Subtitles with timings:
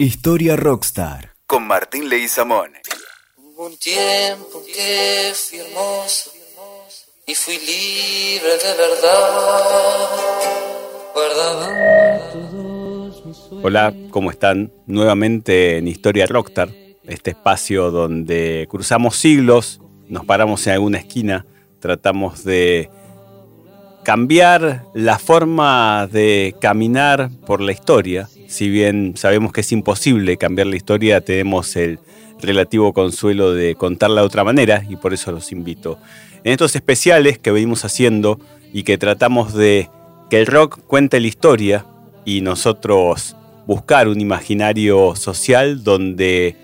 [0.00, 2.70] Historia Rockstar con Martín Leguizamón.
[3.36, 6.30] Hubo un tiempo que fui hermoso
[7.26, 10.08] y fui libre de verdad.
[11.12, 11.68] Guardaba.
[13.64, 14.70] Hola, ¿cómo están?
[14.86, 16.68] Nuevamente en Historia Rockstar,
[17.02, 21.44] este espacio donde cruzamos siglos, nos paramos en alguna esquina,
[21.80, 22.88] tratamos de
[24.04, 28.28] cambiar la forma de caminar por la historia.
[28.48, 31.98] Si bien sabemos que es imposible cambiar la historia, tenemos el
[32.40, 35.98] relativo consuelo de contarla de otra manera y por eso los invito.
[36.44, 38.40] En estos especiales que venimos haciendo
[38.72, 39.90] y que tratamos de
[40.30, 41.84] que el rock cuente la historia
[42.24, 46.56] y nosotros buscar un imaginario social donde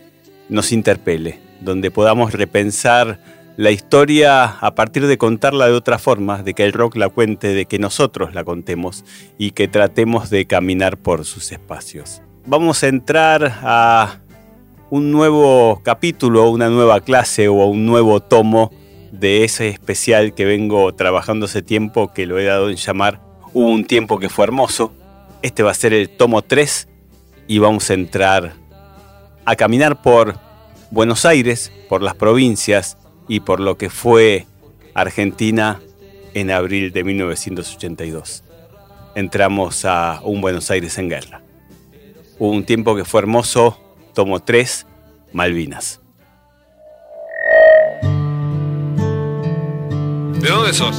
[0.48, 3.20] nos interpele, donde podamos repensar
[3.56, 7.48] la historia a partir de contarla de otra forma, de que el rock la cuente,
[7.48, 9.04] de que nosotros la contemos
[9.38, 12.22] y que tratemos de caminar por sus espacios.
[12.46, 14.18] Vamos a entrar a
[14.90, 18.72] un nuevo capítulo, una nueva clase o un nuevo tomo
[19.12, 23.20] de ese especial que vengo trabajando hace tiempo, que lo he dado en llamar
[23.52, 24.92] Hubo un tiempo que fue hermoso.
[25.40, 26.88] Este va a ser el tomo 3
[27.46, 28.54] y vamos a entrar
[29.44, 30.40] a caminar por
[30.90, 34.46] Buenos Aires, por las provincias y por lo que fue
[34.94, 35.80] Argentina
[36.34, 38.42] en abril de 1982.
[39.14, 41.42] Entramos a un Buenos Aires en guerra.
[42.38, 43.78] Hubo un tiempo que fue hermoso,
[44.12, 44.86] tomo 3,
[45.32, 46.00] Malvinas.
[50.40, 50.96] ¿De dónde sos?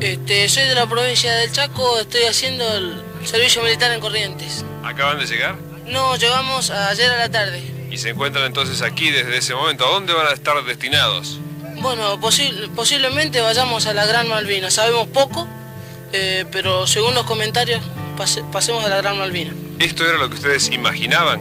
[0.00, 4.64] Este, soy de la provincia del Chaco, estoy haciendo el servicio militar en Corrientes.
[4.84, 5.56] ¿Acaban de llegar?
[5.86, 7.75] No, llegamos ayer a la tarde.
[7.90, 9.86] Y se encuentran entonces aquí desde ese momento.
[9.86, 11.38] ¿A dónde van a estar destinados?
[11.80, 14.70] Bueno, posi- posiblemente vayamos a la Gran Malvina.
[14.70, 15.46] Sabemos poco,
[16.12, 17.80] eh, pero según los comentarios,
[18.16, 19.52] pase- pasemos a la Gran Malvina.
[19.78, 21.40] ¿Esto era lo que ustedes imaginaban?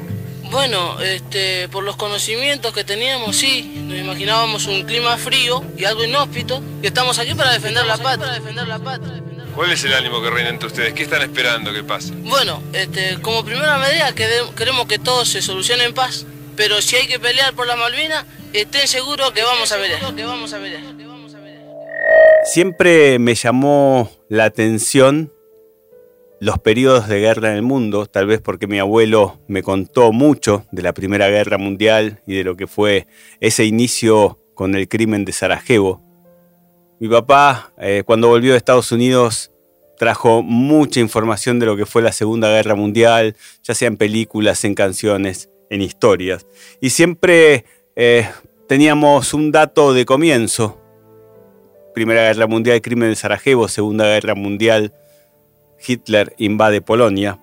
[0.52, 6.04] Bueno, este, por los conocimientos que teníamos, sí, nos imaginábamos un clima frío y algo
[6.04, 8.28] inhóspito, y estamos aquí para defender la patria.
[8.28, 9.22] Para defender la patria.
[9.56, 10.94] ¿Cuál es el ánimo que reina entre ustedes?
[10.94, 12.12] ¿Qué están esperando que pase?
[12.14, 17.08] Bueno, este, como primera medida queremos que todo se solucione en paz, pero si hay
[17.08, 20.16] que pelear por la Malvina, estén seguros que vamos a pelear.
[20.16, 21.06] Que.
[22.46, 25.32] Siempre me llamó la atención
[26.40, 30.66] los periodos de guerra en el mundo, tal vez porque mi abuelo me contó mucho
[30.72, 33.08] de la Primera Guerra Mundial y de lo que fue
[33.40, 36.04] ese inicio con el crimen de Sarajevo.
[37.00, 39.52] Mi papá, eh, cuando volvió de Estados Unidos,
[39.98, 44.64] trajo mucha información de lo que fue la Segunda Guerra Mundial, ya sea en películas,
[44.66, 46.46] en canciones, en historias.
[46.82, 47.66] Y siempre
[47.96, 48.28] eh,
[48.68, 50.82] teníamos un dato de comienzo,
[51.94, 54.94] Primera Guerra Mundial, crimen de Sarajevo, Segunda Guerra Mundial,
[55.86, 57.40] Hitler invade Polonia.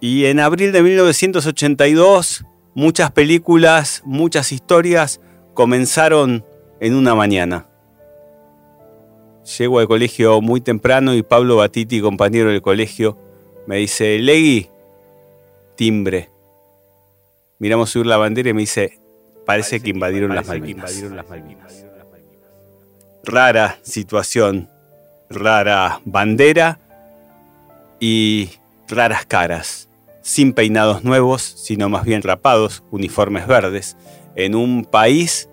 [0.00, 2.44] Y en abril de 1982,
[2.74, 5.20] muchas películas, muchas historias
[5.54, 6.44] comenzaron
[6.80, 7.66] en una mañana.
[9.58, 13.18] Llego al colegio muy temprano y Pablo Batiti, compañero del colegio,
[13.66, 14.68] me dice, Legui,
[15.76, 16.30] timbre.
[17.60, 18.98] Miramos subir la bandera y me dice,
[19.46, 21.04] parece que invadieron las Malvinas
[23.22, 24.68] rara situación,
[25.28, 26.78] rara bandera
[28.00, 28.50] y
[28.88, 29.88] raras caras,
[30.22, 33.96] sin peinados nuevos, sino más bien rapados, uniformes verdes,
[34.36, 35.48] en un país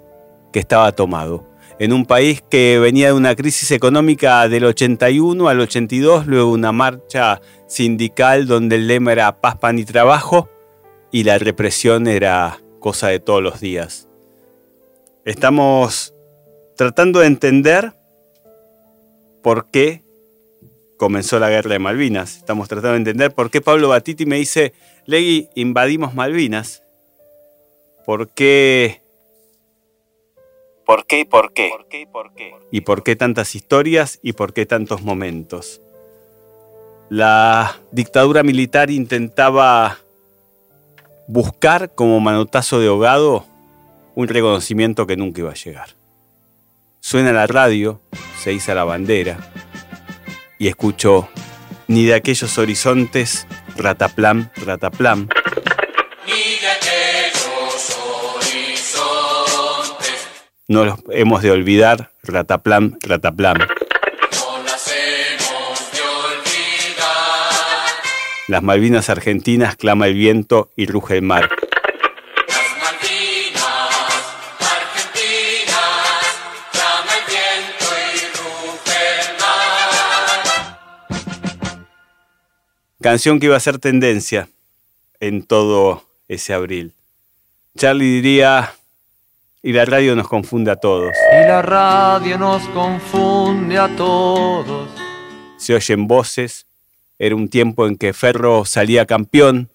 [0.54, 1.46] que estaba tomado,
[1.80, 6.72] en un país que venía de una crisis económica del 81 al 82, luego una
[6.72, 10.50] marcha sindical donde el lema era paz, pan y trabajo,
[11.18, 14.08] y la represión era cosa de todos los días.
[15.26, 16.14] Estamos
[16.76, 17.94] tratando de entender
[19.42, 20.04] por qué
[20.96, 22.38] comenzó la guerra de Malvinas.
[22.38, 24.74] Estamos tratando de entender por qué Pablo Batiti me dice,
[25.08, 26.84] Legui, invadimos Malvinas.
[28.06, 29.02] ¿Por qué?
[30.86, 31.72] ¿Por qué y por qué?
[32.70, 35.82] ¿Y por qué tantas historias y por qué tantos momentos?
[37.10, 39.98] La dictadura militar intentaba
[41.28, 43.46] buscar como manotazo de ahogado
[44.16, 45.90] un reconocimiento que nunca iba a llegar.
[47.02, 48.02] Suena la radio,
[48.42, 49.38] se iza la bandera
[50.58, 51.30] y escucho
[51.88, 53.46] ni de aquellos horizontes,
[53.76, 55.30] rataplam, rataplam.
[60.70, 63.58] No los hemos de olvidar, rataplam, rataplam.
[68.48, 71.50] Las Malvinas argentinas clama el viento y ruge el mar.
[83.02, 84.48] Canción que iba a ser tendencia
[85.20, 86.94] en todo ese abril.
[87.78, 88.74] Charlie diría,
[89.62, 91.12] y la radio nos confunde a todos.
[91.34, 94.90] Y la radio nos confunde a todos.
[95.58, 96.66] Se oyen voces.
[97.20, 99.70] Era un tiempo en que Ferro salía campeón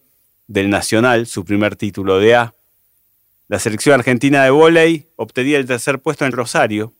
[0.47, 2.55] del Nacional, su primer título de A.
[3.49, 6.93] La selección argentina de vóley obtenía el tercer puesto en Rosario.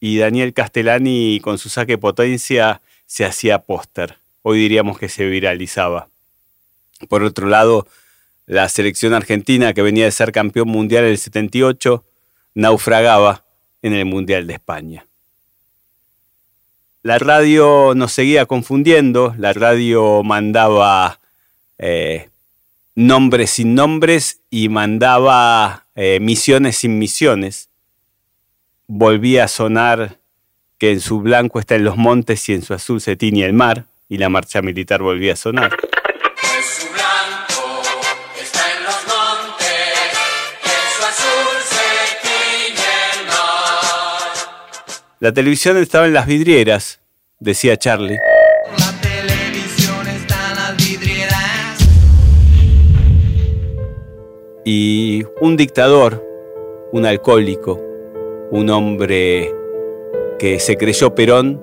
[0.00, 4.18] Y Daniel Castellani, con su saque potencia, se hacía póster.
[4.42, 6.08] Hoy diríamos que se viralizaba.
[7.08, 7.86] Por otro lado,
[8.46, 12.04] la selección argentina, que venía de ser campeón mundial en el 78,
[12.54, 13.44] naufragaba
[13.82, 15.06] en el Mundial de España.
[17.06, 21.20] La radio nos seguía confundiendo, la radio mandaba
[21.78, 22.30] eh,
[22.96, 27.68] nombres sin nombres y mandaba eh, misiones sin misiones.
[28.88, 30.18] Volvía a sonar
[30.78, 33.52] que en su blanco está en los montes y en su azul se tiñe el
[33.52, 35.76] mar, y la marcha militar volvía a sonar.
[45.18, 47.00] La televisión estaba en las vidrieras,
[47.40, 48.18] decía Charlie.
[48.78, 51.88] La televisión está en las vidrieras.
[54.66, 56.22] Y un dictador,
[56.92, 57.80] un alcohólico,
[58.50, 59.54] un hombre
[60.38, 61.62] que se creyó Perón,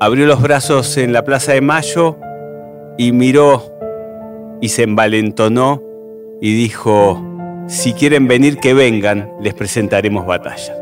[0.00, 2.16] abrió los brazos en la Plaza de Mayo
[2.96, 3.74] y miró
[4.62, 5.82] y se envalentonó
[6.40, 7.22] y dijo,
[7.68, 10.74] si quieren venir, que vengan, les presentaremos batalla.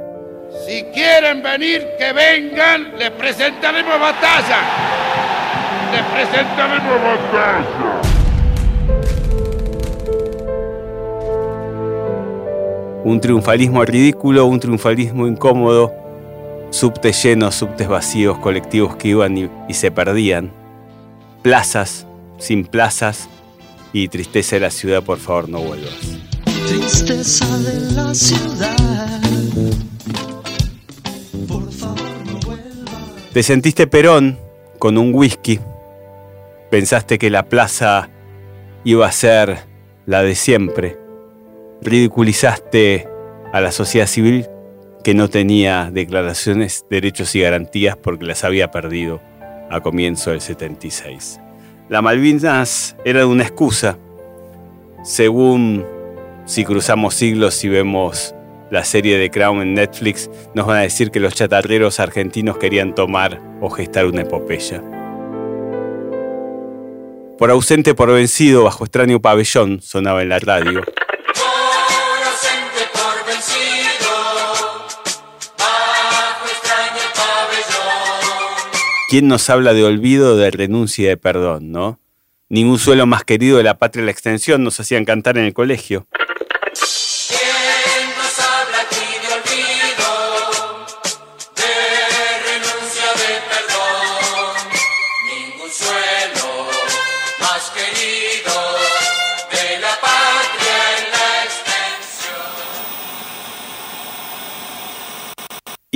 [0.64, 4.59] Si quieren venir, que vengan, les presentaremos batalla.
[5.93, 8.00] Les presentaremos batalla.
[13.05, 15.94] Un triunfalismo ridículo, un triunfalismo incómodo,
[16.71, 20.50] subtes llenos, subtes vacíos, colectivos que iban y, y se perdían,
[21.43, 22.06] plazas
[22.38, 23.29] sin plazas
[23.93, 25.94] y tristeza de la ciudad, por favor no vuelvas.
[26.67, 28.77] Tristeza de la ciudad.
[33.37, 34.38] Te sentiste Perón
[34.79, 35.61] con un whisky.
[36.71, 38.09] Pensaste que la plaza
[38.83, 39.59] iba a ser
[40.06, 40.97] la de siempre.
[41.83, 43.06] Ridiculizaste
[43.53, 44.47] a la sociedad civil
[45.05, 49.21] que no tenía declaraciones, derechos y garantías porque las había perdido
[49.71, 51.38] a comienzo del 76.
[51.91, 53.99] La Malvinas era una excusa,
[55.05, 55.85] según
[56.47, 58.35] si cruzamos siglos y vemos
[58.70, 62.94] la serie de Crown en Netflix, nos van a decir que los chatarreros argentinos querían
[62.94, 64.82] tomar o gestar una epopeya.
[67.38, 70.82] Por ausente, por vencido, bajo extraño pabellón, sonaba en la radio.
[70.82, 70.94] Por
[72.24, 74.10] ausente, por vencido,
[75.58, 78.72] bajo extraño pabellón.
[79.10, 82.00] ¿Quién nos habla de olvido, de renuncia y de perdón, no?
[82.48, 85.52] Ningún suelo más querido de la patria y la extensión nos hacían cantar en el
[85.52, 86.06] colegio.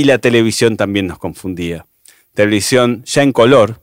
[0.00, 1.84] Y la televisión también nos confundía.
[2.32, 3.82] Televisión ya en color,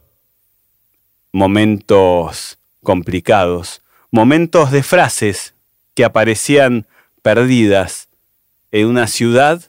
[1.32, 5.54] momentos complicados, momentos de frases
[5.94, 6.88] que aparecían
[7.22, 8.10] perdidas
[8.72, 9.62] en una ciudad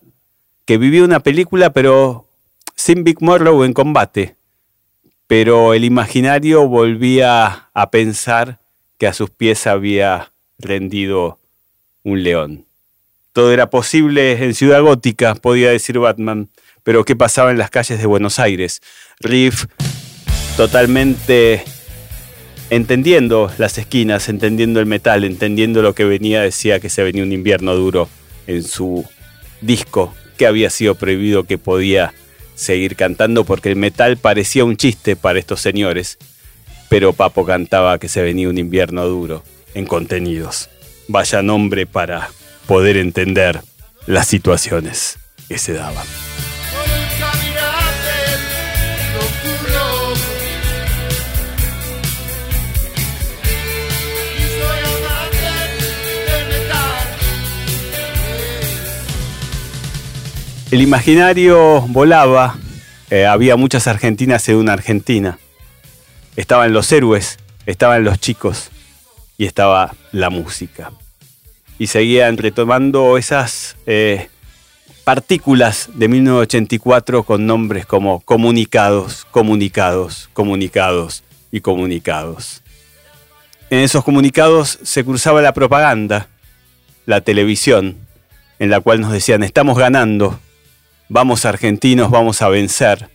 [0.65, 2.31] que vivía una película pero
[2.75, 4.37] sin Big Morrow en combate.
[5.27, 8.59] Pero el imaginario volvía a pensar
[8.97, 11.41] que a sus pies había rendido
[12.05, 12.68] un león.
[13.39, 16.51] Todo era posible en Ciudad Gótica, podía decir Batman,
[16.83, 18.83] pero ¿qué pasaba en las calles de Buenos Aires?
[19.21, 19.67] Riff
[20.57, 21.63] totalmente
[22.69, 27.31] entendiendo las esquinas, entendiendo el metal, entendiendo lo que venía, decía que se venía un
[27.31, 28.09] invierno duro
[28.49, 29.07] en su
[29.61, 32.15] disco, que había sido prohibido que podía
[32.57, 36.19] seguir cantando porque el metal parecía un chiste para estos señores,
[36.89, 40.71] pero Papo cantaba que se venía un invierno duro en contenidos.
[41.07, 42.31] Vaya nombre para
[42.69, 43.63] poder entender
[44.07, 46.07] las situaciones que se daban.
[60.71, 62.59] El imaginario volaba,
[63.09, 65.39] eh, había muchas argentinas en una Argentina.
[66.37, 68.69] Estaban los héroes, estaban los chicos
[69.39, 70.93] y estaba la música.
[71.79, 74.29] Y seguían retomando esas eh,
[75.05, 82.63] partículas de 1984 con nombres como comunicados, comunicados, comunicados y comunicados.
[83.71, 86.29] En esos comunicados se cruzaba la propaganda,
[87.07, 87.97] la televisión,
[88.59, 90.41] en la cual nos decían, estamos ganando,
[91.09, 93.09] vamos argentinos, vamos a vencer.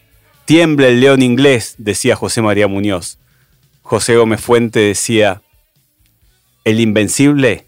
[0.45, 3.19] Tiembla el león inglés, decía José María Muñoz.
[3.81, 5.41] José Gómez Fuente decía,
[6.63, 7.65] el invencible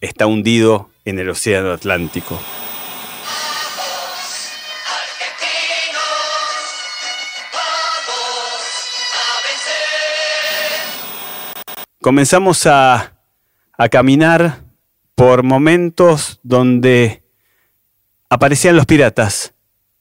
[0.00, 2.38] está hundido en el Océano Atlántico.
[12.00, 13.18] Comenzamos a,
[13.76, 14.62] a caminar
[15.14, 17.24] por momentos donde
[18.30, 19.54] aparecían los piratas,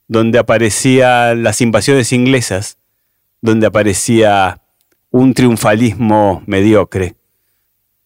[0.08, 2.77] donde aparecían las invasiones inglesas,
[3.42, 4.62] donde aparecía
[5.10, 7.16] un triunfalismo mediocre.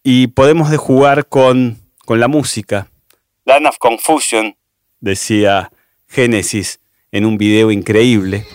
[0.04, 1.81] Y podemos de jugar con,
[2.12, 2.90] con la música.
[3.46, 4.58] Land of Confusion,
[5.00, 5.72] decía
[6.10, 8.46] Génesis en un video increíble.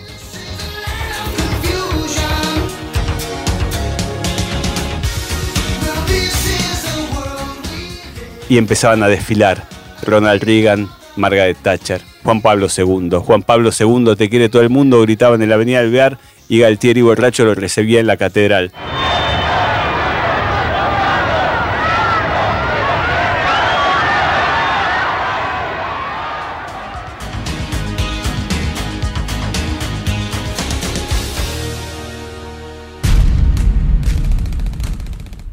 [8.47, 9.67] Y empezaban a desfilar
[10.03, 13.09] Ronald Reagan, Margaret Thatcher, Juan Pablo II.
[13.25, 17.01] Juan Pablo II, te quiere todo el mundo, gritaban en la avenida Alvear y Galtieri
[17.01, 18.71] borracho lo recibía en la catedral.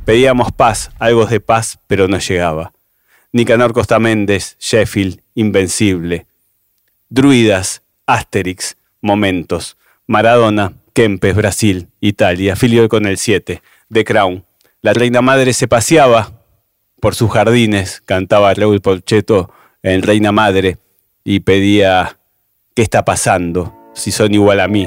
[0.04, 2.72] Pedíamos paz, algo de paz, pero no llegaba.
[3.32, 6.26] Nicanor Costa Méndez, Sheffield, Invencible.
[7.08, 9.76] Druidas, Asterix, Momentos.
[10.06, 12.54] Maradona, Kempes, Brasil, Italia.
[12.54, 13.62] Filio con el 7.
[13.90, 14.44] The Crown.
[14.82, 16.32] La reina madre se paseaba
[17.00, 19.50] por sus jardines, cantaba Raúl Porcheto
[19.82, 20.78] en Reina Madre
[21.24, 22.18] y pedía,
[22.74, 23.74] ¿qué está pasando?
[23.94, 24.86] Si son igual a mí.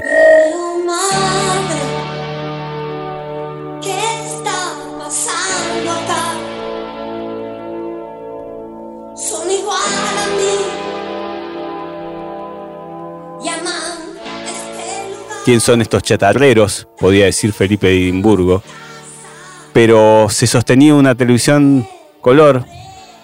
[15.48, 18.62] Quién son estos chatarreros, podía decir Felipe de Edimburgo,
[19.72, 21.88] pero se sostenía una televisión
[22.20, 22.66] color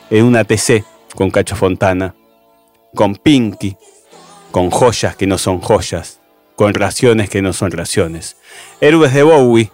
[0.09, 2.15] en una TC con Cacho Fontana,
[2.95, 3.75] con Pinky,
[4.51, 6.21] con joyas que no son joyas,
[6.55, 8.37] con raciones que no son raciones.
[8.79, 9.69] Héroes de Bowie,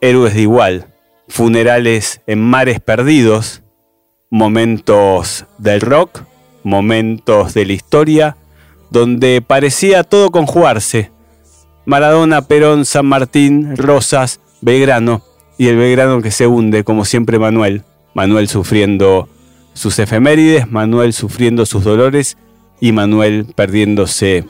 [0.00, 0.88] héroes de igual,
[1.28, 3.62] funerales en mares perdidos,
[4.28, 6.22] momentos del rock,
[6.64, 8.36] momentos de la historia,
[8.90, 11.14] donde parecía todo conjugarse,
[11.86, 15.22] Maradona, Perón, San Martín, Rosas, Belgrano
[15.58, 17.84] y el Belgrano que se hunde, como siempre Manuel.
[18.14, 19.28] Manuel sufriendo
[19.74, 22.36] sus efemérides, Manuel sufriendo sus dolores
[22.80, 24.44] y Manuel perdiéndose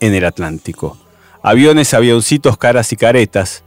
[0.00, 0.98] en el Atlántico.
[1.42, 3.64] Aviones, avioncitos, caras y caretas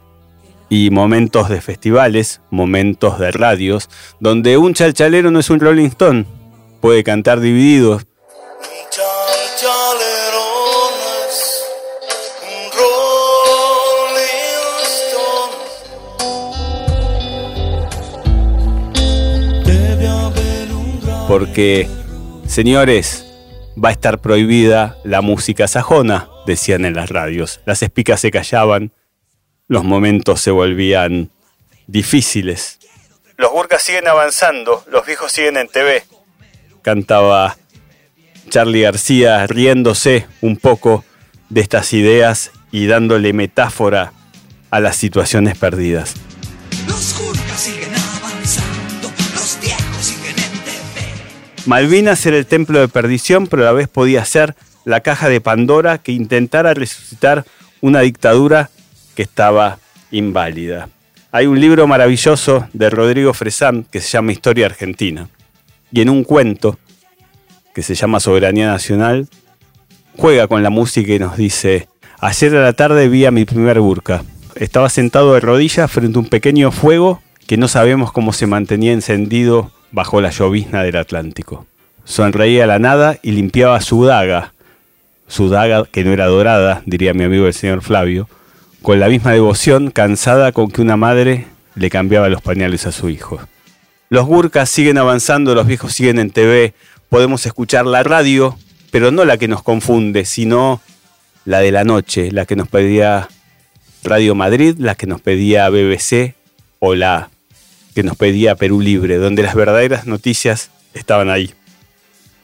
[0.68, 3.88] y momentos de festivales, momentos de radios,
[4.20, 6.26] donde un chalchalero no es un Rolling Stone,
[6.80, 8.00] puede cantar dividido,
[21.28, 21.88] porque,
[22.46, 23.26] señores,
[23.82, 27.60] va a estar prohibida la música sajona, decían en las radios.
[27.66, 28.92] Las espicas se callaban,
[29.66, 31.30] los momentos se volvían
[31.86, 32.78] difíciles.
[33.36, 36.04] Los burkas siguen avanzando, los viejos siguen en TV.
[36.82, 37.56] Cantaba
[38.48, 41.04] Charlie García riéndose un poco
[41.48, 44.12] de estas ideas y dándole metáfora
[44.70, 46.14] a las situaciones perdidas.
[51.66, 54.54] Malvinas era el templo de perdición, pero a la vez podía ser
[54.84, 57.44] la caja de Pandora que intentara resucitar
[57.80, 58.70] una dictadura
[59.16, 59.80] que estaba
[60.12, 60.88] inválida.
[61.32, 65.28] Hay un libro maravilloso de Rodrigo Fresán que se llama Historia Argentina.
[65.90, 66.78] Y en un cuento
[67.74, 69.28] que se llama Soberanía Nacional,
[70.16, 71.88] juega con la música y nos dice,
[72.20, 74.22] ayer a la tarde vi a mi primer burka.
[74.54, 78.92] Estaba sentado de rodillas frente a un pequeño fuego que no sabemos cómo se mantenía
[78.92, 81.66] encendido bajo la llovizna del Atlántico.
[82.04, 84.52] Sonreía la nada y limpiaba su daga,
[85.28, 88.28] su daga que no era dorada, diría mi amigo el señor Flavio,
[88.82, 93.08] con la misma devoción cansada con que una madre le cambiaba los pañales a su
[93.08, 93.40] hijo.
[94.08, 96.74] Los burkas siguen avanzando, los viejos siguen en TV,
[97.08, 98.56] podemos escuchar la radio,
[98.92, 100.80] pero no la que nos confunde, sino
[101.44, 103.28] la de la noche, la que nos pedía
[104.04, 106.34] Radio Madrid, la que nos pedía BBC
[106.78, 107.30] o la
[107.96, 111.54] que nos pedía Perú Libre, donde las verdaderas noticias estaban ahí.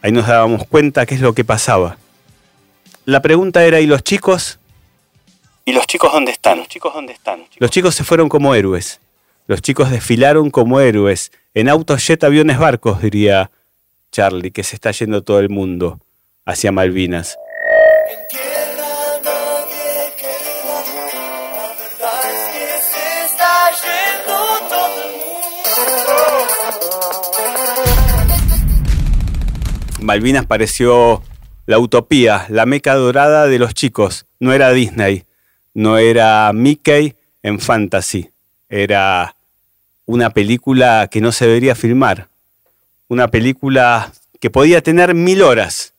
[0.01, 1.99] Ahí nos dábamos cuenta qué es lo que pasaba.
[3.05, 4.59] La pregunta era, ¿y los chicos?
[5.67, 6.57] ¿Y los chicos dónde están?
[6.57, 7.45] Los chicos dónde están?
[7.59, 8.99] Los chicos se fueron como héroes.
[9.47, 11.33] Los chicos desfilaron como héroes.
[11.53, 13.51] En autos, jet, aviones, barcos, diría
[14.11, 16.01] Charlie, que se está yendo todo el mundo
[16.47, 17.37] hacia Malvinas.
[30.03, 31.23] Malvinas pareció
[31.67, 34.27] la utopía, la meca dorada de los chicos.
[34.41, 35.25] No era Disney,
[35.75, 38.31] no era Mickey en fantasy,
[38.69, 39.37] era
[40.07, 42.29] una película que no se debería filmar,
[43.09, 45.95] una película que podía tener mil horas,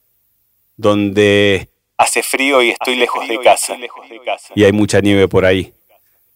[0.78, 3.76] donde hace frío y estoy, lejos, de casa,
[4.56, 5.74] y hay mucha nieve por ahí.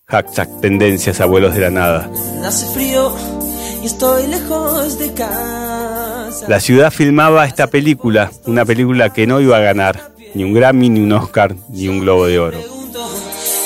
[0.06, 2.10] Hashtag tendencias abuelos de la nada.
[2.46, 3.14] Hace frío
[3.84, 5.77] y estoy lejos de casa.
[6.48, 10.90] La ciudad filmaba esta película, una película que no iba a ganar ni un Grammy,
[10.90, 12.60] ni un Oscar, ni un Globo de Oro.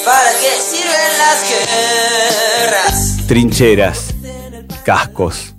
[0.06, 3.28] ¿Para qué sirven las guerras?
[3.28, 4.16] Trincheras,
[4.86, 5.56] cascos,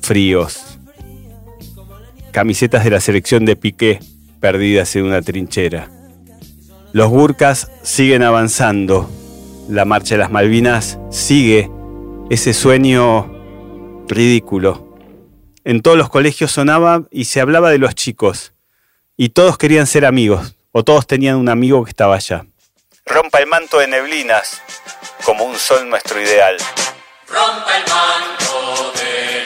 [0.00, 0.78] fríos,
[2.32, 4.00] camisetas de la selección de Piqué
[4.40, 5.90] perdidas en una trinchera.
[6.92, 9.10] Los Gurkas siguen avanzando.
[9.68, 11.70] La marcha de las Malvinas sigue
[12.30, 13.30] ese sueño
[14.08, 14.87] ridículo.
[15.68, 18.54] En todos los colegios sonaba y se hablaba de los chicos.
[19.18, 22.46] Y todos querían ser amigos, o todos tenían un amigo que estaba allá.
[23.04, 24.62] Rompa el manto de neblinas,
[25.22, 26.56] como un sol nuestro ideal.
[27.28, 29.44] Rompa el manto de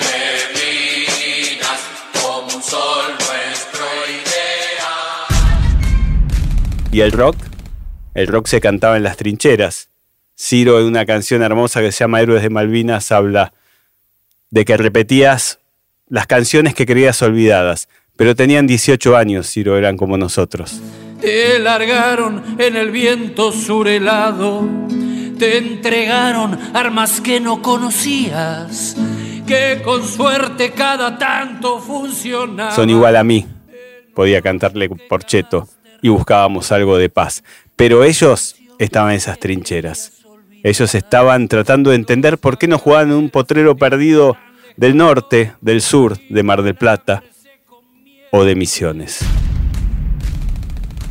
[0.55, 1.81] neblinas
[2.23, 5.27] como un sol nuestro ideal.
[6.93, 7.35] ¿Y el rock?
[8.15, 9.89] El rock se cantaba en las trincheras.
[10.39, 13.53] Ciro en una canción hermosa que se llama Héroes de Malvinas habla
[14.51, 15.59] de que repetías
[16.13, 20.79] las canciones que creías olvidadas, pero tenían 18 años, Ciro, eran como nosotros.
[21.23, 24.69] Te largaron en el viento surelado,
[25.39, 28.95] te entregaron armas que no conocías,
[29.47, 32.77] que con suerte cada tanto funcionaban.
[32.77, 33.47] Son igual a mí,
[34.15, 35.67] podía cantarle por cheto,
[36.03, 37.43] y buscábamos algo de paz.
[37.75, 40.13] Pero ellos estaban en esas trincheras.
[40.63, 44.37] Ellos estaban tratando de entender por qué no jugaban en un potrero perdido
[44.77, 47.23] del norte, del sur, de Mar del Plata
[48.31, 49.21] o de Misiones.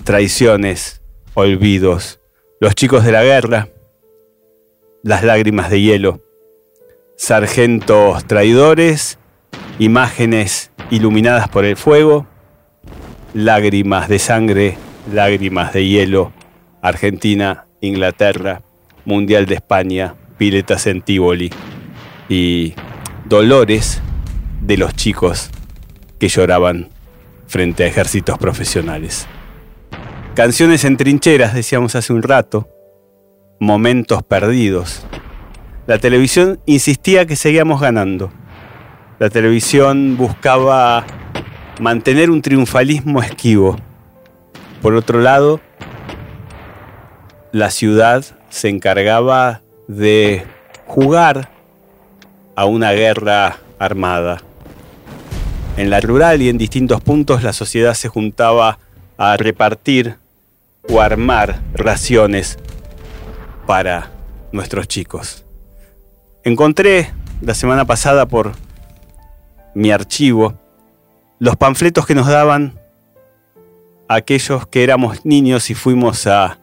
[0.04, 1.02] Traiciones,
[1.34, 2.19] olvidos,
[2.60, 3.69] los chicos de la guerra,
[5.04, 6.21] las lágrimas de hielo,
[7.17, 9.19] sargentos traidores,
[9.80, 12.28] imágenes iluminadas por el fuego,
[13.34, 14.78] lágrimas de sangre,
[15.12, 16.34] lágrimas de hielo,
[16.82, 18.62] Argentina, Inglaterra,
[19.06, 21.52] Mundial de España, piletas en Tívoli
[22.30, 22.74] y
[23.32, 24.02] dolores
[24.60, 25.52] de los chicos
[26.20, 26.89] que lloraban
[27.48, 29.26] frente a ejércitos profesionales.
[30.36, 32.67] Canciones en trincheras, decíamos hace un rato,
[33.58, 35.06] momentos perdidos.
[35.88, 38.34] La televisión insistía que seguíamos ganando.
[39.17, 41.06] La televisión buscaba
[41.80, 43.78] mantener un triunfalismo esquivo.
[44.82, 45.62] Por otro lado,
[47.54, 50.44] la ciudad se encargaba de
[50.86, 51.61] jugar
[52.56, 54.42] a una guerra armada.
[55.78, 58.80] En la rural y en distintos puntos la sociedad se juntaba
[59.18, 60.18] a repartir
[60.90, 62.58] o armar raciones
[63.66, 64.12] para
[64.52, 65.46] nuestros chicos.
[66.44, 67.12] Encontré
[67.42, 68.54] la semana pasada por
[69.74, 70.54] mi archivo
[71.40, 72.80] los panfletos que nos daban
[74.08, 76.60] aquellos que éramos niños y fuimos a,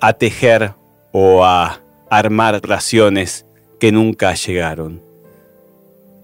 [0.00, 0.74] a tejer
[1.12, 3.45] o a armar raciones
[3.78, 5.02] que nunca llegaron.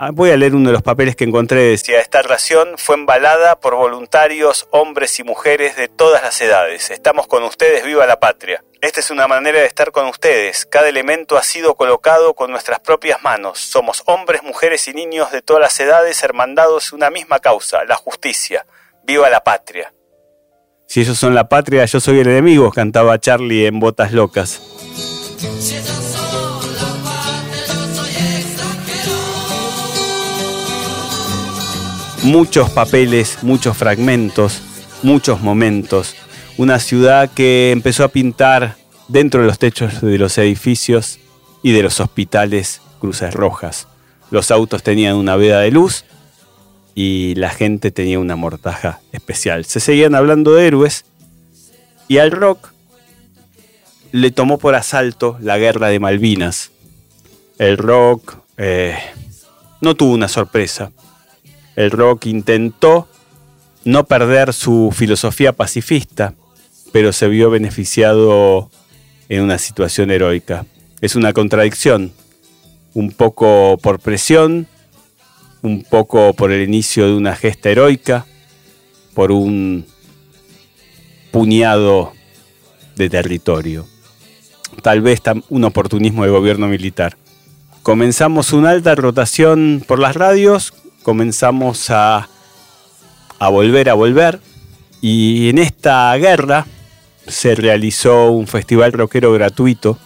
[0.05, 1.61] Ah, Voy a leer uno de los papeles que encontré.
[1.61, 6.91] Decía, esta ración fue embalada por voluntarios, hombres y mujeres de todas las edades.
[6.91, 8.65] Estamos con ustedes, viva la patria.
[8.81, 10.67] Esta es una manera de estar con ustedes.
[10.67, 13.61] Cada elemento ha sido colocado con nuestras propias manos.
[13.61, 17.95] Somos hombres, mujeres y niños de todas las edades hermandados en una misma causa, la
[17.95, 18.67] justicia.
[19.05, 19.95] Viva la patria.
[20.89, 24.61] Si ellos son la patria, yo soy el enemigo, cantaba Charlie en Botas Locas.
[32.23, 34.63] Muchos papeles, muchos fragmentos,
[35.03, 36.15] muchos momentos.
[36.57, 38.77] Una ciudad que empezó a pintar
[39.09, 41.19] dentro de los techos de los edificios
[41.63, 43.89] y de los hospitales cruces rojas.
[44.31, 46.05] Los autos tenían una veda de luz
[46.95, 49.65] y la gente tenía una mortaja especial.
[49.65, 51.05] Se seguían hablando de héroes
[52.09, 52.73] y al rock
[54.13, 56.71] le tomó por asalto la guerra de Malvinas.
[57.59, 58.97] El rock eh,
[59.81, 60.93] no tuvo una sorpresa
[61.77, 63.09] el rock intentó
[63.85, 66.35] no perder su filosofía pacifista,
[66.93, 68.71] pero se vio beneficiado
[69.29, 70.67] en una situación heroica.
[71.01, 72.13] Es una contradicción,
[72.95, 74.67] un poco por presión,
[75.63, 78.27] un poco por el inicio de una gesta heroica,
[79.15, 79.87] por un
[81.31, 82.13] puñado
[82.97, 83.87] de territorio.
[84.83, 87.17] Tal vez un oportunismo de gobierno militar.
[87.83, 92.29] Comenzamos una alta rotación por las radios, comenzamos a,
[93.39, 94.41] a volver a volver
[95.01, 96.67] y en esta guerra
[97.27, 99.99] se realizó un festival rockero gratuito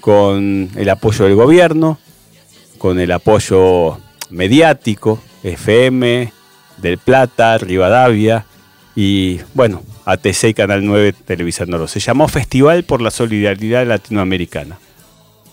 [0.00, 1.98] con el apoyo del gobierno,
[2.78, 3.98] con el apoyo
[4.30, 6.32] mediático, FM,
[6.78, 8.44] del Plata, Rivadavia
[8.94, 11.88] y bueno, ATC y Canal 9 televisándolo.
[11.88, 14.78] Se llamó Festival por la Solidaridad Latinoamericana.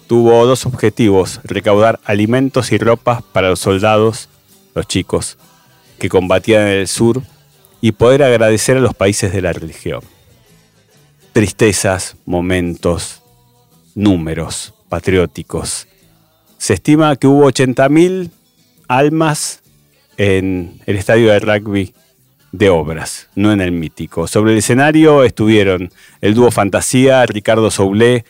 [0.08, 4.30] Tuvo dos objetivos, recaudar alimentos y ropas para los soldados,
[4.76, 5.38] los chicos,
[5.98, 7.24] que combatían en el sur
[7.82, 10.02] y poder agradecer a los países de la religión.
[11.34, 13.22] Tristezas, momentos,
[13.96, 15.88] números patrióticos.
[16.58, 18.30] Se estima que hubo 80.000
[18.88, 19.62] almas
[20.18, 21.94] en el estadio de rugby
[22.52, 24.28] de obras, no en el mítico.
[24.28, 25.91] Sobre el escenario estuvieron
[26.22, 28.24] el dúo Fantasía, Ricardo Soulé,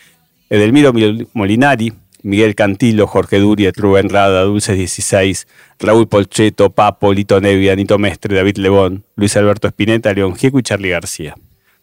[0.50, 0.94] Edelmiro
[1.34, 5.48] Molinari, Miguel Cantilo, Jorge Duriet, Rubén Rada, Dulces 16,
[5.80, 10.64] Raúl Polcheto, Papo, Lito Nevia, Nito Mestre, David Lebón, Luis Alberto Espineta, León Gieco y
[10.64, 11.36] Charlie García.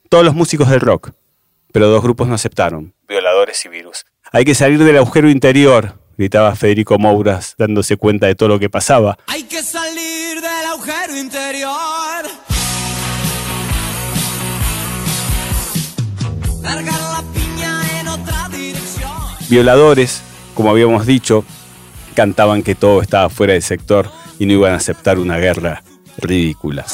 [0.08, 1.12] Todos los músicos del rock,
[1.72, 4.04] pero dos grupos no aceptaron, violadores y virus.
[4.32, 8.70] Hay que salir del agujero interior, gritaba Federico Mouras, dándose cuenta de todo lo que
[8.70, 9.18] pasaba.
[9.28, 12.24] Hay que salir del agujero interior.
[16.62, 17.01] Largar
[19.52, 20.22] Violadores,
[20.54, 21.44] como habíamos dicho,
[22.14, 25.82] cantaban que todo estaba fuera del sector y no iban a aceptar una guerra
[26.16, 26.86] ridícula.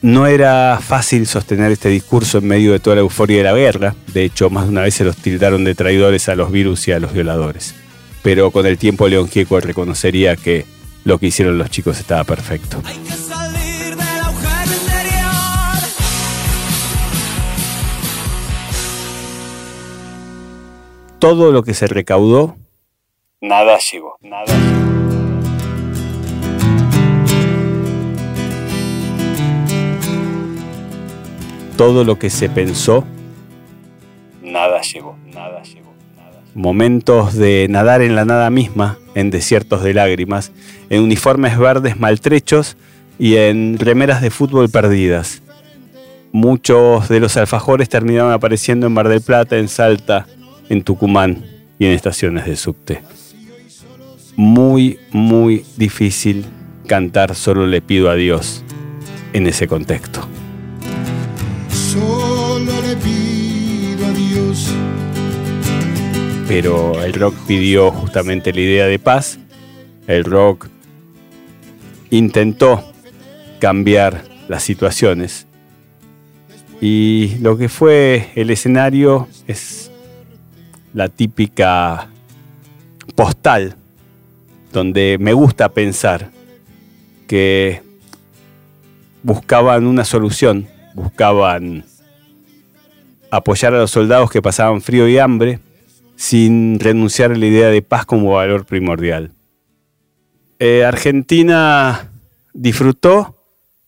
[0.00, 3.94] No era fácil sostener este discurso en medio de toda la euforia de la guerra.
[4.12, 6.92] De hecho, más de una vez se los tildaron de traidores a los virus y
[6.92, 7.76] a los violadores.
[8.24, 10.66] Pero con el tiempo León Gieco reconocería que
[11.04, 12.82] lo que hicieron los chicos estaba perfecto.
[21.22, 22.56] Todo lo que se recaudó,
[23.40, 24.16] nada llegó.
[24.22, 24.82] Nada llegó.
[31.76, 33.04] todo lo que se pensó,
[34.42, 35.94] nada llegó, nada llegó.
[36.54, 40.50] Momentos de nadar en la nada misma, en desiertos de lágrimas,
[40.90, 42.76] en uniformes verdes maltrechos
[43.20, 45.40] y en remeras de fútbol perdidas.
[46.32, 50.26] Muchos de los alfajores terminaron apareciendo en Mar del Plata, en Salta,
[50.68, 51.44] en Tucumán
[51.78, 53.02] y en estaciones de subte.
[54.36, 56.46] Muy, muy difícil
[56.86, 58.62] cantar Solo le pido a Dios
[59.32, 60.26] en ese contexto.
[61.70, 64.68] Solo le pido a Dios.
[66.48, 69.38] Pero el rock pidió justamente la idea de paz.
[70.06, 70.68] El rock
[72.10, 72.84] intentó
[73.58, 75.46] cambiar las situaciones.
[76.80, 79.91] Y lo que fue el escenario es
[80.94, 82.08] la típica
[83.14, 83.76] postal
[84.72, 86.30] donde me gusta pensar
[87.26, 87.82] que
[89.22, 91.84] buscaban una solución buscaban
[93.30, 95.60] apoyar a los soldados que pasaban frío y hambre
[96.16, 99.32] sin renunciar a la idea de paz como valor primordial.
[100.58, 102.12] Eh, Argentina
[102.52, 103.36] disfrutó,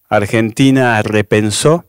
[0.09, 1.85] Argentina repensó,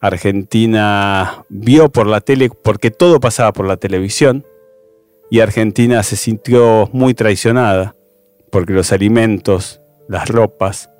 [0.00, 4.44] Argentina vio por la tele, porque todo pasaba por la televisión,
[5.30, 7.94] y Argentina se sintió muy traicionada,
[8.50, 10.90] porque los alimentos, las ropas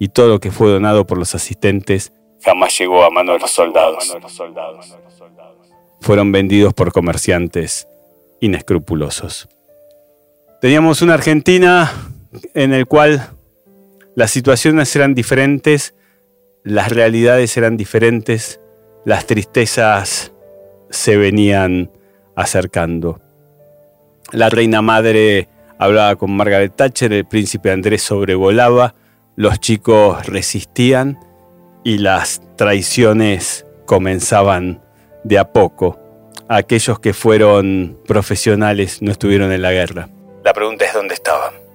[0.00, 2.12] y todo lo que fue donado por los asistentes
[2.46, 4.16] jamás llegó a mano de los soldados.
[6.00, 7.88] Fueron vendidos por comerciantes
[8.40, 9.48] inescrupulosos.
[10.60, 11.92] Teníamos una Argentina
[12.54, 13.30] en el cual
[14.14, 15.94] las situaciones eran diferentes,
[16.66, 18.60] las realidades eran diferentes,
[19.04, 20.32] las tristezas
[20.90, 21.92] se venían
[22.34, 23.20] acercando.
[24.32, 25.48] La reina madre
[25.78, 28.96] hablaba con Margaret Thatcher, el príncipe Andrés sobrevolaba,
[29.36, 31.20] los chicos resistían
[31.84, 34.82] y las traiciones comenzaban
[35.22, 36.00] de a poco.
[36.48, 40.08] Aquellos que fueron profesionales no estuvieron en la guerra.
[40.42, 41.65] La pregunta es dónde estaban.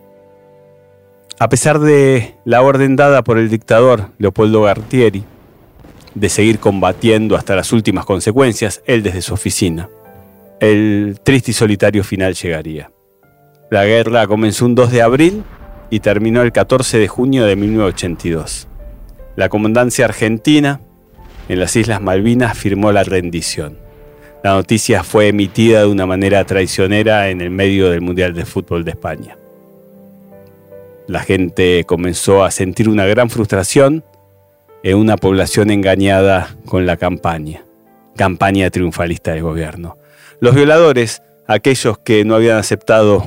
[1.41, 5.23] A pesar de la orden dada por el dictador Leopoldo Gartieri
[6.13, 9.89] de seguir combatiendo hasta las últimas consecuencias, él desde su oficina,
[10.60, 12.91] el triste y solitario final llegaría.
[13.71, 15.43] La guerra comenzó un 2 de abril
[15.89, 18.67] y terminó el 14 de junio de 1982.
[19.36, 20.80] La comandancia argentina
[21.49, 23.80] en las Islas Malvinas firmó la rendición.
[24.43, 28.86] La noticia fue emitida de una manera traicionera en el medio del Mundial de Fútbol
[28.86, 29.40] de España.
[31.08, 34.04] La gente comenzó a sentir una gran frustración
[34.84, 37.66] en una población engañada con la campaña,
[38.16, 39.98] campaña triunfalista del gobierno.
[40.40, 43.26] Los violadores, aquellos que no habían aceptado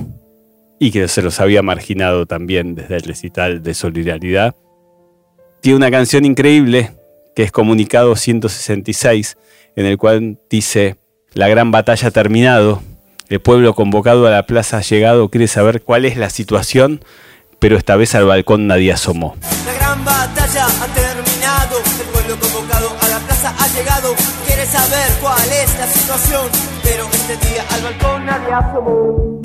[0.79, 4.55] y que se los había marginado también desde el recital de solidaridad,
[5.61, 6.91] tiene una canción increíble
[7.35, 9.37] que es Comunicado 166,
[9.77, 10.97] en el cual dice,
[11.33, 12.83] la gran batalla ha terminado,
[13.29, 17.01] el pueblo convocado a la plaza ha llegado, quiere saber cuál es la situación,
[17.65, 19.37] pero esta vez al balcón nadie asomó.
[19.65, 24.15] La gran batalla ha terminado, el pueblo convocado a la plaza ha llegado,
[24.47, 26.43] quiere saber cuál es la situación,
[26.83, 29.41] pero este día al balcón nadie asomó.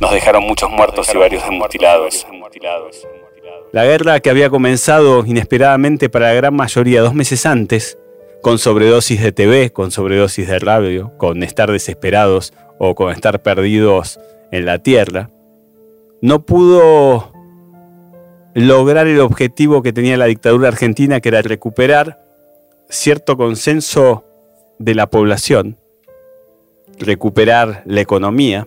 [0.00, 2.26] Nos dejaron muchos muertos y varios mutilados.
[3.70, 7.98] La guerra que había comenzado inesperadamente para la gran mayoría dos meses antes,
[8.42, 14.18] con sobredosis de TV, con sobredosis de radio, con estar desesperados o con estar perdidos
[14.50, 15.30] en la tierra,
[16.20, 17.32] no pudo
[18.54, 22.20] lograr el objetivo que tenía la dictadura argentina, que era recuperar
[22.88, 24.24] cierto consenso
[24.78, 25.76] de la población,
[26.98, 28.66] recuperar la economía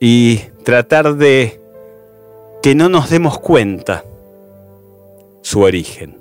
[0.00, 1.60] y tratar de
[2.62, 4.04] que no nos demos cuenta
[5.42, 6.18] su origen.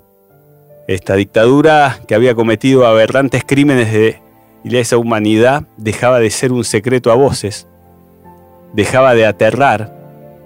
[0.87, 4.21] Esta dictadura que había cometido aberrantes crímenes de
[4.63, 7.67] lesa humanidad dejaba de ser un secreto a voces,
[8.73, 9.94] dejaba de aterrar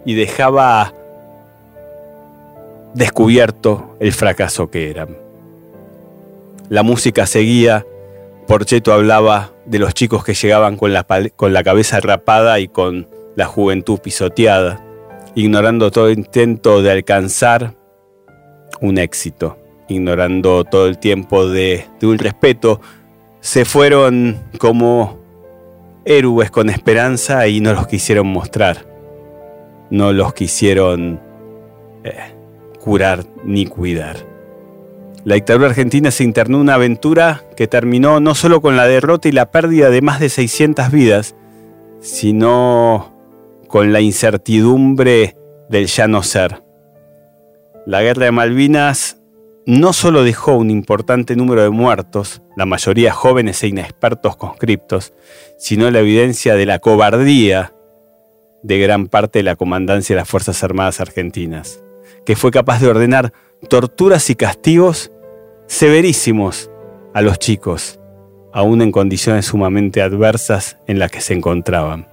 [0.10, 0.91] y dejaba
[2.95, 5.15] descubierto el fracaso que eran.
[6.67, 7.86] La música seguía,
[8.48, 13.08] Porcheto hablaba de los chicos que llegaban con la, con la cabeza rapada y con
[13.36, 14.84] la juventud pisoteada,
[15.36, 17.76] ignorando todo intento de alcanzar
[18.82, 22.82] un éxito ignorando todo el tiempo de, un respeto,
[23.41, 25.19] se fueron como
[26.04, 28.88] héroes con esperanza y no los quisieron mostrar,
[29.89, 31.19] no los quisieron
[32.04, 32.34] eh,
[32.80, 34.17] curar ni cuidar.
[35.25, 39.28] La dictadura argentina se internó en una aventura que terminó no solo con la derrota
[39.28, 41.36] y la pérdida de más de 600 vidas,
[41.99, 43.13] sino
[43.67, 45.36] con la incertidumbre
[45.69, 46.63] del ya no ser.
[47.86, 49.17] La guerra de Malvinas
[49.65, 55.13] no solo dejó un importante número de muertos, la mayoría jóvenes e inexpertos conscriptos,
[55.58, 57.73] sino la evidencia de la cobardía
[58.63, 61.82] de gran parte de la comandancia de las Fuerzas Armadas Argentinas,
[62.26, 63.34] que fue capaz de ordenar
[63.69, 65.12] torturas y castigos
[65.67, 66.69] severísimos
[67.13, 68.00] a los chicos,
[68.54, 72.08] aún en condiciones sumamente adversas en las que se encontraban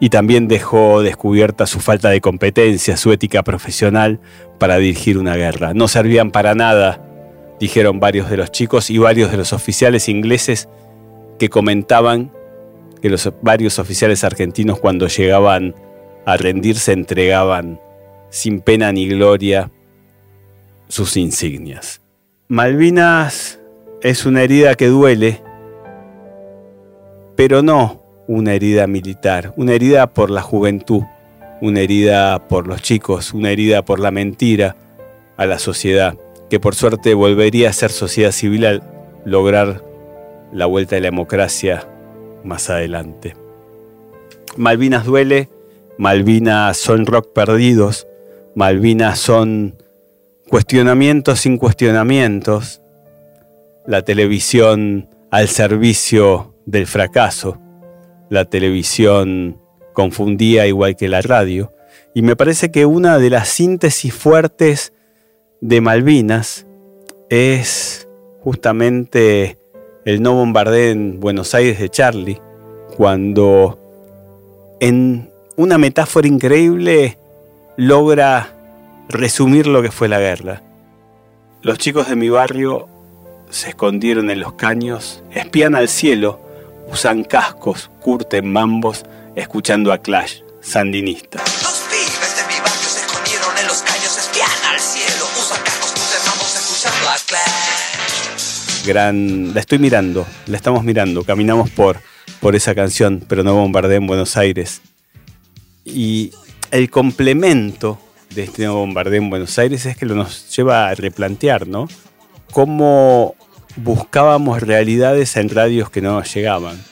[0.00, 4.20] y también dejó descubierta su falta de competencia, su ética profesional
[4.58, 5.72] para dirigir una guerra.
[5.74, 7.00] No servían para nada,
[7.60, 10.68] dijeron varios de los chicos y varios de los oficiales ingleses
[11.38, 12.32] que comentaban
[13.04, 15.74] que los varios oficiales argentinos cuando llegaban
[16.24, 17.78] a rendirse entregaban
[18.30, 19.70] sin pena ni gloria
[20.88, 22.00] sus insignias.
[22.48, 23.60] Malvinas
[24.00, 25.42] es una herida que duele,
[27.36, 31.02] pero no una herida militar, una herida por la juventud,
[31.60, 34.76] una herida por los chicos, una herida por la mentira
[35.36, 36.16] a la sociedad,
[36.48, 38.82] que por suerte volvería a ser sociedad civil al
[39.26, 39.84] lograr
[40.54, 41.86] la vuelta de la democracia
[42.44, 43.34] más adelante.
[44.56, 45.48] Malvinas duele,
[45.98, 48.06] Malvinas son rock perdidos,
[48.54, 49.76] Malvinas son
[50.48, 52.82] cuestionamientos sin cuestionamientos,
[53.86, 57.58] la televisión al servicio del fracaso,
[58.30, 59.58] la televisión
[59.92, 61.72] confundía igual que la radio.
[62.14, 64.92] Y me parece que una de las síntesis fuertes
[65.60, 66.66] de Malvinas
[67.28, 68.08] es
[68.40, 69.58] justamente
[70.04, 72.40] el no bombardeo en Buenos Aires de Charlie,
[72.96, 73.78] cuando
[74.80, 77.18] en una metáfora increíble
[77.76, 78.54] logra
[79.08, 80.62] resumir lo que fue la guerra.
[81.62, 82.88] Los chicos de mi barrio
[83.50, 86.44] se escondieron en los caños, espían al cielo
[86.90, 91.38] usan cascos, curten mambos, escuchando a Clash, sandinista.
[91.38, 95.92] Los pibes de mi barrio se escondieron en los caños, espían al cielo, usan cascos,
[95.92, 97.73] curten mambos, escuchando a Clash.
[98.84, 101.98] Gran, la estoy mirando, la estamos mirando, caminamos por,
[102.40, 104.82] por esa canción, pero no bombardeo en Buenos Aires.
[105.84, 106.32] Y
[106.70, 107.98] el complemento
[108.34, 111.88] de este nuevo bombardeo en Buenos Aires es que lo nos lleva a replantear, ¿no?
[112.52, 113.34] Cómo
[113.76, 116.82] buscábamos realidades en radios que no llegaban.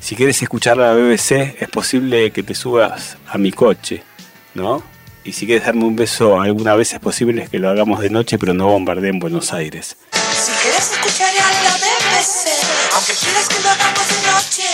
[0.00, 4.02] Si quieres escuchar la BBC, es posible que te subas a mi coche.
[4.54, 4.82] ¿no?
[5.24, 8.38] Y si quieres darme un beso alguna vez es posible que lo hagamos de noche,
[8.38, 9.96] pero no bombardeen Buenos Aires.
[10.42, 12.50] Si quieres escuchar a la BBC,
[12.96, 14.66] aunque quieras que lo hagamos de noche.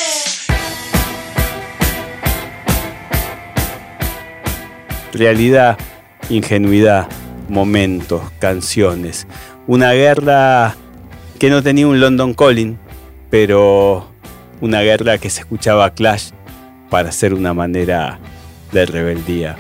[5.12, 5.76] Realidad,
[6.30, 7.06] ingenuidad,
[7.50, 9.26] momentos, canciones.
[9.66, 10.74] Una guerra
[11.38, 12.78] que no tenía un London Calling,
[13.28, 14.10] pero
[14.62, 16.30] una guerra que se escuchaba Clash
[16.88, 18.18] para hacer una manera
[18.72, 19.54] de rebeldía.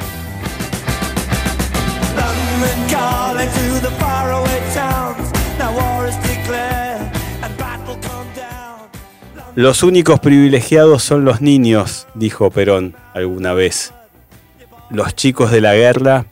[9.58, 13.92] Los únicos privilegiados son los niños, dijo Perón alguna vez.
[14.88, 16.26] Los chicos de la guerra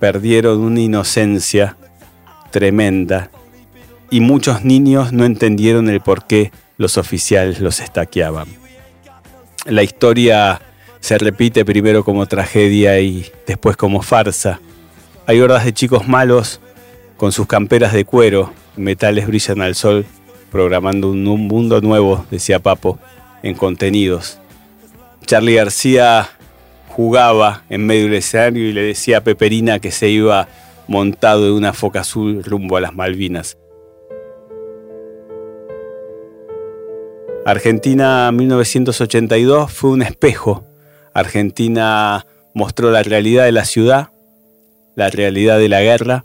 [0.00, 1.76] perdieron una inocencia
[2.50, 3.30] tremenda
[4.10, 8.48] y muchos niños no entendieron el por qué los oficiales los estaqueaban.
[9.66, 10.60] La historia
[10.98, 14.58] se repite primero como tragedia y después como farsa.
[15.26, 16.60] Hay hordas de chicos malos
[17.16, 20.04] con sus camperas de cuero, metales brillan al sol,
[20.50, 22.98] programando un, un mundo nuevo, decía Papo,
[23.42, 24.38] en contenidos.
[25.26, 26.28] Charlie García
[26.88, 30.48] jugaba en medio del escenario y le decía a Peperina que se iba
[30.86, 33.58] montado de una foca azul rumbo a las Malvinas.
[37.46, 40.64] Argentina 1982 fue un espejo.
[41.12, 44.08] Argentina mostró la realidad de la ciudad,
[44.94, 46.24] la realidad de la guerra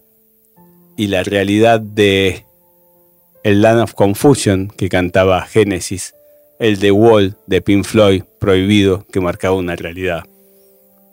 [0.99, 2.43] y la realidad de
[3.45, 6.13] el Land of Confusion que cantaba Genesis,
[6.59, 10.25] el The Wall de Pink Floyd, prohibido, que marcaba una realidad.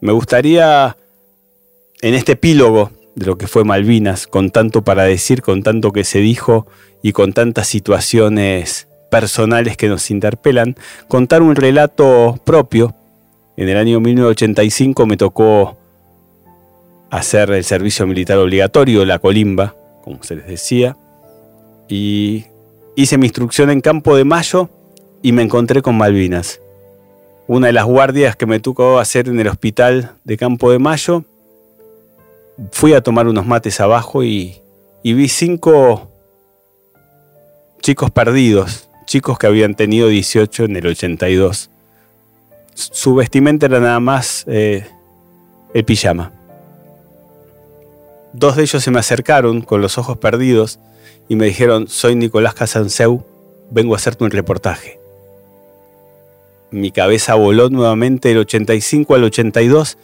[0.00, 0.96] Me gustaría,
[2.02, 6.02] en este epílogo de lo que fue Malvinas, con tanto para decir, con tanto que
[6.02, 6.66] se dijo
[7.00, 10.74] y con tantas situaciones personales que nos interpelan,
[11.06, 12.96] contar un relato propio.
[13.56, 15.78] En el año 1985 me tocó
[17.10, 20.96] hacer el servicio militar obligatorio, la colimba, como se les decía,
[21.88, 22.46] y
[22.94, 24.68] hice mi instrucción en Campo de Mayo
[25.22, 26.60] y me encontré con Malvinas.
[27.46, 31.24] Una de las guardias que me tocó hacer en el hospital de Campo de Mayo,
[32.72, 34.60] fui a tomar unos mates abajo y,
[35.02, 36.10] vi cinco
[37.80, 41.70] chicos perdidos, chicos que habían tenido 18 en el 82.
[42.74, 44.86] Su vestimenta era nada más eh,
[45.72, 46.32] el pijama.
[48.38, 50.78] Dos de ellos se me acercaron con los ojos perdidos
[51.26, 53.24] y me dijeron, soy Nicolás Casanseu,
[53.70, 55.00] vengo a hacerte un reportaje.
[56.70, 59.96] Mi cabeza voló nuevamente del 85 al 82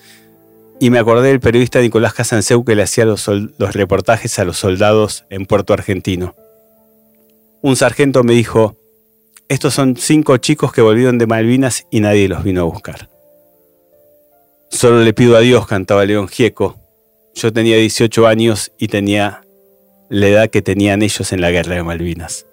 [0.80, 4.56] y me acordé del periodista Nicolás Casanseu que le hacía los, los reportajes a los
[4.56, 6.34] soldados en Puerto Argentino.
[7.60, 8.78] Un sargento me dijo,
[9.48, 13.10] estos son cinco chicos que volvieron de Malvinas y nadie los vino a buscar.
[14.70, 16.81] Solo le pido a Dios, cantaba León Gieco.
[17.34, 19.42] Yo tenía 18 años y tenía
[20.08, 22.46] la edad que tenían ellos en la guerra de Malvinas.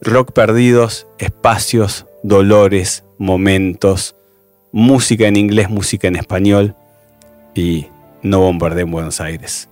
[0.00, 4.16] Rock perdidos, espacios, dolores, momentos,
[4.72, 6.74] música en inglés, música en español
[7.54, 7.86] y
[8.22, 9.68] no bombardé en Buenos Aires.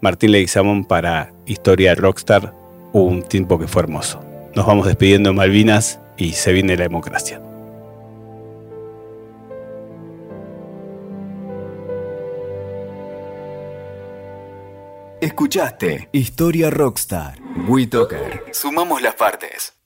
[0.00, 2.54] Martín Leguizamón para Historia Rockstar,
[2.92, 4.24] un tiempo que fue hermoso.
[4.54, 7.40] Nos vamos despidiendo en Malvinas y se viene la democracia.
[15.20, 17.38] Escuchaste Historia Rockstar.
[17.68, 18.44] WeToker.
[18.52, 19.79] Sumamos las partes.